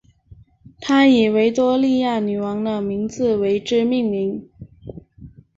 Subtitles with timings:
[0.79, 4.49] 他以维多利亚女王的名字为之命名。